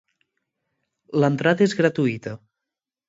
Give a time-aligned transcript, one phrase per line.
[1.23, 2.35] L'entrada és gratuïta.